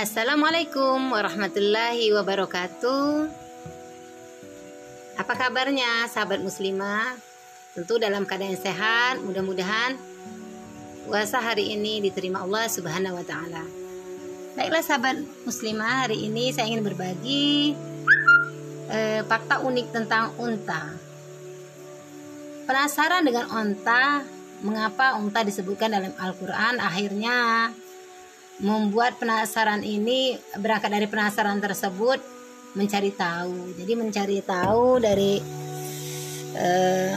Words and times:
Assalamualaikum 0.00 1.12
warahmatullahi 1.12 2.08
wabarakatuh. 2.16 3.28
Apa 5.20 5.32
kabarnya 5.36 6.08
sahabat 6.08 6.40
muslimah? 6.40 7.20
Tentu 7.76 8.00
dalam 8.00 8.24
keadaan 8.24 8.56
sehat, 8.56 9.20
mudah-mudahan 9.20 10.00
puasa 11.04 11.44
hari 11.44 11.76
ini 11.76 12.00
diterima 12.00 12.40
Allah 12.40 12.64
Subhanahu 12.72 13.20
wa 13.20 13.24
taala. 13.28 13.60
Baiklah 14.56 14.80
sahabat 14.80 15.20
muslimah, 15.44 16.08
hari 16.08 16.32
ini 16.32 16.48
saya 16.48 16.72
ingin 16.72 16.80
berbagi 16.80 17.76
eh, 18.88 19.20
fakta 19.28 19.60
unik 19.60 19.86
tentang 19.92 20.32
unta. 20.40 20.96
Penasaran 22.64 23.20
dengan 23.20 23.52
unta? 23.52 24.24
Mengapa 24.64 25.20
unta 25.20 25.44
disebutkan 25.44 25.92
dalam 25.92 26.16
Al-Qur'an? 26.16 26.80
Akhirnya 26.80 27.68
membuat 28.60 29.16
penasaran 29.16 29.80
ini 29.80 30.36
berangkat 30.60 30.92
dari 30.92 31.08
penasaran 31.08 31.58
tersebut 31.58 32.20
mencari 32.76 33.10
tahu. 33.10 33.74
Jadi 33.74 33.92
mencari 33.96 34.38
tahu 34.44 35.00
dari 35.00 35.40
eh, 36.54 37.14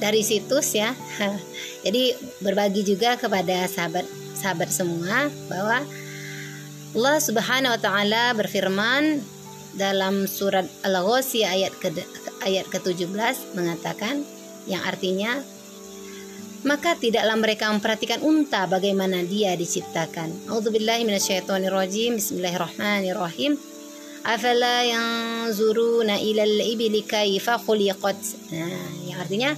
dari 0.00 0.20
situs 0.24 0.76
ya. 0.76 0.92
Jadi 1.86 2.12
berbagi 2.42 2.82
juga 2.82 3.14
kepada 3.20 3.68
sahabat 3.70 4.04
sahabat 4.36 4.68
semua 4.72 5.30
bahwa 5.48 5.84
Allah 6.96 7.16
Subhanahu 7.20 7.76
wa 7.76 7.80
taala 7.80 8.32
berfirman 8.32 9.20
dalam 9.76 10.24
surat 10.24 10.64
Al-Ghasyiyah 10.80 11.50
ayat 11.52 11.72
ke 11.76 11.92
ayat 12.40 12.66
ke-17 12.72 13.52
mengatakan 13.52 14.24
yang 14.64 14.80
artinya 14.80 15.44
maka 16.64 16.96
tidaklah 16.96 17.36
mereka 17.36 17.68
memperhatikan 17.68 18.22
unta 18.24 18.64
bagaimana 18.70 19.20
dia 19.26 19.52
diciptakan. 19.58 20.48
Bismillahirrahmanirrahim. 22.16 23.58
Afala 24.26 24.82
yanzuruna 24.82 26.18
ilal 26.18 26.58
ibili 26.64 27.04
kaifa 27.04 27.60
khuliqat. 27.60 28.18
Nah, 28.54 28.90
yang 29.06 29.18
artinya 29.22 29.50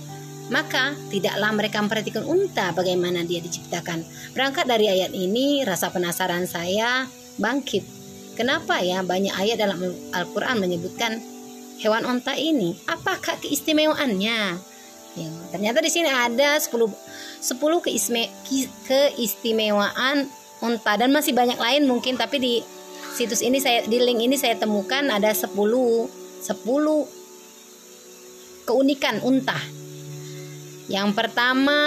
maka 0.49 0.97
tidaklah 1.13 1.53
mereka 1.53 1.79
memperhatikan 1.85 2.25
unta 2.25 2.73
bagaimana 2.73 3.25
dia 3.25 3.41
diciptakan. 3.45 4.05
Berangkat 4.33 4.65
dari 4.65 4.89
ayat 4.89 5.13
ini, 5.13 5.61
rasa 5.65 5.93
penasaran 5.93 6.49
saya 6.49 7.05
bangkit. 7.37 7.85
Kenapa 8.37 8.81
ya 8.81 9.05
banyak 9.05 9.35
ayat 9.35 9.61
dalam 9.61 9.77
Al-Quran 10.15 10.57
menyebutkan 10.63 11.21
hewan 11.81 12.09
unta 12.09 12.33
ini? 12.39 12.77
Apakah 12.89 13.37
keistimewaannya? 13.45 14.57
Ya, 15.17 15.31
ternyata 15.55 15.81
di 15.81 15.91
sini 15.91 16.11
ada 16.11 16.59
10 16.61 16.69
10 16.69 17.85
keisme, 17.85 18.29
keistimewaan 18.87 20.29
unta. 20.61 20.93
Dan 20.99 21.15
masih 21.15 21.33
banyak 21.33 21.59
lain 21.59 21.87
mungkin 21.89 22.19
tapi 22.19 22.37
di 22.39 22.55
situs 23.17 23.43
ini 23.43 23.59
saya 23.59 23.83
di 23.87 23.99
link 23.99 24.21
ini 24.21 24.37
saya 24.37 24.55
temukan 24.59 25.09
ada 25.11 25.33
10 25.33 25.49
10 25.55 25.57
keunikan 28.69 29.23
unta. 29.25 29.59
Yang 30.89 31.09
pertama 31.17 31.81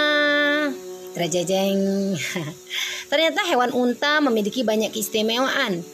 Terjajeng 1.12 2.16
Ternyata 3.12 3.44
hewan 3.44 3.76
unta 3.76 4.24
memiliki 4.24 4.64
banyak 4.64 4.96
keistimewaan. 4.96 5.84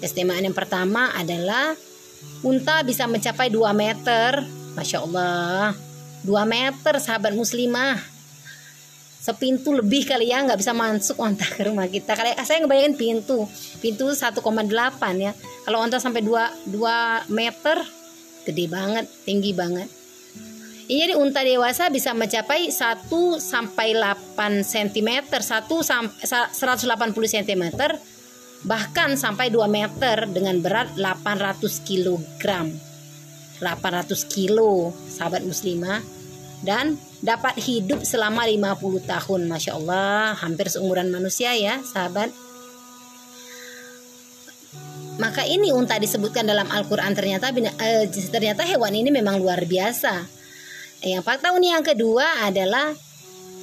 Keistimewaan 0.00 0.48
yang 0.48 0.56
pertama 0.56 1.12
adalah 1.12 1.76
Unta 2.44 2.84
bisa 2.84 3.04
mencapai 3.08 3.48
2 3.52 3.72
meter. 3.76 4.44
Masya 4.76 4.98
Allah 5.04 5.85
2 6.26 6.34
meter 6.42 6.98
sahabat 6.98 7.30
muslimah. 7.38 8.02
Sepintu 9.22 9.74
lebih 9.74 10.06
kali 10.06 10.30
ya 10.30 10.42
nggak 10.42 10.58
bisa 10.58 10.74
masuk 10.74 11.18
onta 11.22 11.46
ke 11.46 11.66
rumah 11.66 11.86
kita. 11.86 12.18
Kali 12.18 12.34
saya 12.42 12.62
ngebayangin 12.62 12.98
pintu. 12.98 13.46
Pintu 13.78 14.10
1,8 14.10 14.42
ya. 15.22 15.32
Kalau 15.62 15.78
onta 15.78 16.02
sampai 16.02 16.22
2 16.26 16.74
2 16.74 17.30
meter 17.30 17.78
gede 18.42 18.66
banget 18.66 19.06
tinggi 19.22 19.54
banget. 19.54 19.86
Ini 20.86 21.10
jadi 21.10 21.14
unta 21.18 21.42
dewasa 21.42 21.90
bisa 21.90 22.14
mencapai 22.14 22.70
1 22.70 23.10
sampai 23.42 23.98
8 23.98 24.62
cm 24.62 25.10
1 25.34 25.42
sampai 25.82 26.14
180 26.54 27.34
cm 27.34 27.62
bahkan 28.62 29.18
sampai 29.18 29.50
2 29.50 29.66
meter 29.66 30.30
dengan 30.30 30.62
berat 30.62 30.94
800 30.94 31.82
kg 31.82 32.22
800 33.58 33.62
kilo 34.30 34.94
sahabat 35.10 35.42
muslimah 35.42 36.15
dan 36.64 36.96
dapat 37.20 37.58
hidup 37.60 38.04
selama 38.06 38.46
50 38.46 39.04
tahun. 39.04 39.40
Masya 39.50 39.72
Allah 39.76 40.36
hampir 40.38 40.70
seumuran 40.70 41.10
manusia 41.12 41.52
ya 41.56 41.82
sahabat. 41.82 42.32
Maka 45.16 45.48
ini 45.48 45.72
unta 45.72 45.96
disebutkan 45.96 46.44
dalam 46.44 46.68
Al-Quran 46.68 47.16
ternyata 47.16 47.48
eh, 47.56 48.04
ternyata 48.28 48.68
hewan 48.68 48.92
ini 48.92 49.08
memang 49.08 49.40
luar 49.40 49.64
biasa. 49.64 50.28
Yang 51.00 51.24
fakta 51.24 51.56
unik 51.56 51.70
yang 51.72 51.84
kedua 51.84 52.26
adalah 52.44 52.92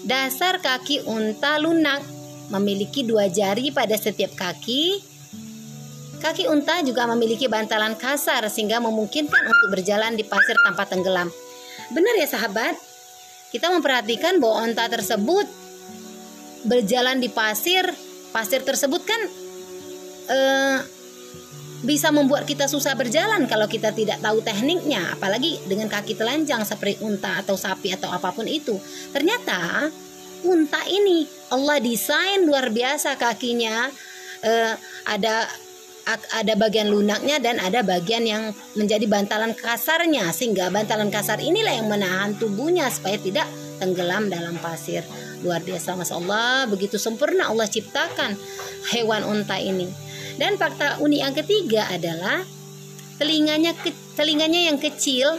dasar 0.05 0.57
kaki 0.61 1.05
unta 1.05 1.61
lunak. 1.61 2.01
Memiliki 2.43 3.07
dua 3.07 3.31
jari 3.31 3.71
pada 3.71 3.95
setiap 3.97 4.35
kaki. 4.35 4.99
Kaki 6.21 6.47
unta 6.49 6.83
juga 6.85 7.07
memiliki 7.09 7.47
bantalan 7.49 7.97
kasar 7.97 8.45
sehingga 8.51 8.77
memungkinkan 8.83 9.43
untuk 9.47 9.67
berjalan 9.73 10.13
di 10.13 10.25
pasir 10.27 10.57
tanpa 10.61 10.85
tenggelam. 10.85 11.31
Benar 11.91 12.13
ya 12.17 12.27
sahabat? 12.27 12.75
Kita 13.53 13.69
memperhatikan 13.69 14.41
bahwa 14.41 14.65
unta 14.65 14.89
tersebut 14.89 15.45
berjalan 16.65 17.21
di 17.21 17.29
pasir. 17.29 17.85
Pasir 18.33 18.65
tersebut 18.65 19.01
kan 19.05 19.21
eh, 20.33 20.77
bisa 21.85 22.09
membuat 22.09 22.49
kita 22.49 22.65
susah 22.65 22.97
berjalan 22.97 23.45
kalau 23.45 23.69
kita 23.69 23.93
tidak 23.93 24.23
tahu 24.23 24.41
tekniknya, 24.41 25.13
apalagi 25.13 25.61
dengan 25.69 25.91
kaki 25.91 26.17
telanjang 26.17 26.65
seperti 26.65 27.03
unta 27.05 27.43
atau 27.43 27.53
sapi 27.53 27.93
atau 27.93 28.09
apa 28.09 28.33
pun 28.33 28.49
itu. 28.49 28.73
Ternyata 29.13 29.91
unta 30.47 30.81
ini 30.89 31.27
Allah 31.53 31.77
desain 31.77 32.41
luar 32.47 32.73
biasa 32.73 33.19
kakinya. 33.19 33.91
Eh, 34.43 34.73
ada 35.07 35.47
ada 36.07 36.53
bagian 36.59 36.91
lunaknya 36.91 37.39
dan 37.39 37.63
ada 37.63 37.79
bagian 37.79 38.27
yang 38.27 38.43
menjadi 38.75 39.07
bantalan 39.07 39.55
kasarnya 39.55 40.27
sehingga 40.35 40.67
bantalan 40.67 41.07
kasar 41.07 41.39
inilah 41.39 41.71
yang 41.71 41.87
menahan 41.87 42.35
tubuhnya 42.35 42.91
supaya 42.91 43.15
tidak 43.15 43.47
tenggelam 43.79 44.27
dalam 44.27 44.59
pasir. 44.59 45.03
Luar 45.43 45.63
biasa 45.63 45.95
masya 45.95 46.19
Allah 46.19 46.67
begitu 46.67 46.99
sempurna 46.99 47.51
Allah 47.51 47.67
ciptakan 47.67 48.35
hewan 48.91 49.23
unta 49.23 49.59
ini. 49.59 49.87
Dan 50.35 50.59
fakta 50.59 50.99
unik 50.99 51.19
yang 51.19 51.35
ketiga 51.35 51.81
adalah 51.87 52.43
telinganya 53.21 53.71
telinganya 54.17 54.71
yang 54.73 54.77
kecil 54.81 55.37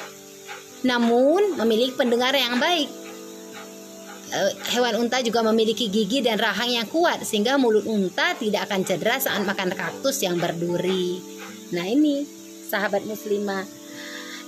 namun 0.85 1.57
memiliki 1.57 1.97
pendengar 1.97 2.37
yang 2.37 2.61
baik 2.61 3.04
hewan 4.75 4.99
unta 4.99 5.23
juga 5.23 5.45
memiliki 5.47 5.87
gigi 5.93 6.25
dan 6.25 6.41
rahang 6.41 6.75
yang 6.75 6.89
kuat 6.91 7.23
sehingga 7.23 7.55
mulut 7.61 7.87
unta 7.87 8.35
tidak 8.35 8.67
akan 8.71 8.83
cedera 8.83 9.17
saat 9.21 9.45
makan 9.47 9.71
kaktus 9.75 10.23
yang 10.25 10.41
berduri. 10.41 11.23
Nah 11.71 11.87
ini 11.87 12.27
sahabat 12.69 13.07
muslimah 13.07 13.63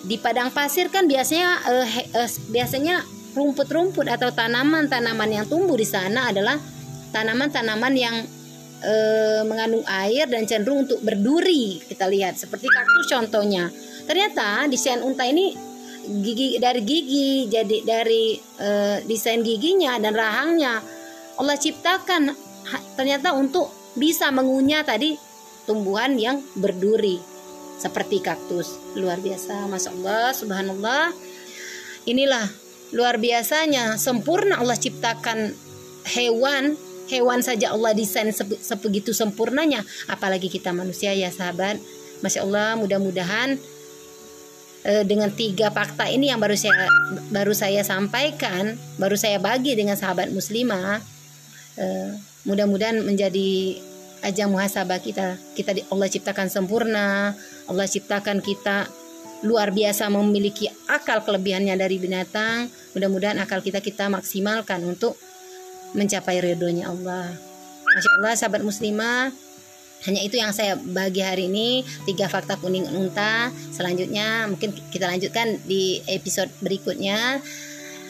di 0.06 0.16
padang 0.22 0.54
pasir 0.54 0.86
kan 0.92 1.10
biasanya 1.10 1.50
uh, 1.66 1.88
uh, 2.22 2.30
biasanya 2.50 3.02
rumput-rumput 3.36 4.06
atau 4.08 4.32
tanaman-tanaman 4.32 5.28
yang 5.28 5.44
tumbuh 5.44 5.76
di 5.76 5.84
sana 5.84 6.32
adalah 6.32 6.56
tanaman-tanaman 7.12 7.94
yang 7.96 8.16
uh, 8.80 9.42
mengandung 9.44 9.84
air 9.84 10.24
dan 10.30 10.48
cenderung 10.48 10.88
untuk 10.88 11.00
berduri. 11.04 11.80
Kita 11.84 12.08
lihat 12.08 12.40
seperti 12.40 12.70
kaktus 12.70 13.06
contohnya. 13.12 13.68
Ternyata 14.06 14.64
di 14.70 14.78
sian 14.78 15.02
unta 15.02 15.26
ini 15.26 15.52
gigi 16.06 16.56
dari 16.62 16.80
gigi 16.86 17.50
jadi 17.50 17.76
dari 17.82 18.38
e, 18.38 18.68
desain 19.04 19.42
giginya 19.42 19.98
dan 19.98 20.14
rahangnya. 20.14 20.80
Allah 21.36 21.56
ciptakan 21.58 22.32
ternyata 22.96 23.36
untuk 23.36 23.68
bisa 23.98 24.32
mengunyah 24.32 24.82
tadi 24.86 25.14
tumbuhan 25.68 26.16
yang 26.16 26.40
berduri 26.56 27.20
seperti 27.76 28.24
kaktus. 28.24 28.78
Luar 28.96 29.20
biasa 29.20 29.68
masya 29.68 29.90
Allah 29.92 30.32
subhanallah. 30.32 31.12
Inilah 32.06 32.46
luar 32.94 33.18
biasanya 33.18 33.98
sempurna 33.98 34.62
Allah 34.62 34.78
ciptakan 34.78 35.52
hewan 36.06 36.78
hewan 37.10 37.42
saja 37.42 37.74
Allah 37.74 37.94
desain 37.94 38.30
sebegitu 38.34 39.14
sempurnanya. 39.14 39.82
Apalagi 40.10 40.50
kita 40.50 40.74
manusia 40.74 41.14
ya 41.14 41.30
sahabat. 41.30 41.78
Masya 42.24 42.48
Allah 42.48 42.80
mudah-mudahan 42.80 43.60
dengan 45.02 45.34
tiga 45.34 45.74
fakta 45.74 46.06
ini 46.06 46.30
yang 46.30 46.38
baru 46.38 46.54
saya 46.54 46.86
baru 47.34 47.50
saya 47.50 47.82
sampaikan, 47.82 48.78
baru 49.02 49.18
saya 49.18 49.42
bagi 49.42 49.74
dengan 49.74 49.98
sahabat 49.98 50.30
muslimah, 50.30 51.02
e, 51.74 51.86
mudah-mudahan 52.46 53.02
menjadi 53.02 53.82
ajang 54.22 54.54
muhasabah 54.54 55.02
kita. 55.02 55.42
Kita 55.58 55.74
Allah 55.90 56.06
ciptakan 56.06 56.46
sempurna, 56.46 57.34
Allah 57.66 57.86
ciptakan 57.90 58.38
kita 58.38 58.86
luar 59.44 59.74
biasa 59.74 60.06
memiliki 60.08 60.70
akal 60.86 61.26
kelebihannya 61.26 61.74
dari 61.74 61.98
binatang. 61.98 62.70
Mudah-mudahan 62.94 63.42
akal 63.42 63.60
kita 63.60 63.82
kita 63.82 64.06
maksimalkan 64.06 64.86
untuk 64.86 65.18
mencapai 65.98 66.38
ridhonya 66.38 66.94
Allah. 66.94 67.34
Masya 67.86 68.10
Allah 68.22 68.32
sahabat 68.38 68.62
muslimah 68.62 69.45
hanya 70.04 70.20
itu 70.20 70.36
yang 70.36 70.52
saya 70.52 70.76
bagi 70.76 71.24
hari 71.24 71.48
ini 71.48 71.80
tiga 72.04 72.28
fakta 72.28 72.60
kuning 72.60 72.84
unta. 72.92 73.48
Selanjutnya 73.72 74.44
mungkin 74.46 74.76
kita 74.92 75.08
lanjutkan 75.08 75.56
di 75.64 76.04
episode 76.06 76.52
berikutnya. 76.60 77.40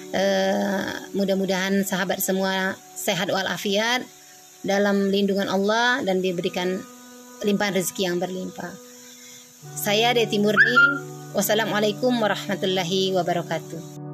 Uh, 0.07 0.87
mudah-mudahan 1.19 1.83
sahabat 1.83 2.23
semua 2.23 2.79
sehat 2.95 3.27
walafiat 3.27 4.07
dalam 4.63 5.11
lindungan 5.11 5.51
Allah 5.51 6.01
dan 6.07 6.23
diberikan 6.23 6.79
limpahan 7.43 7.75
rezeki 7.75 8.03
yang 8.07 8.19
berlimpah. 8.19 8.73
Saya 9.75 10.15
Deti 10.15 10.39
Murni. 10.39 10.79
Wassalamualaikum 11.37 12.17
warahmatullahi 12.17 13.13
wabarakatuh 13.13 14.06